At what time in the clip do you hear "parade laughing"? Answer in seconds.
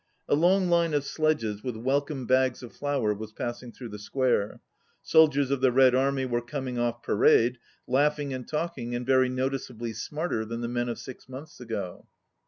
7.03-8.33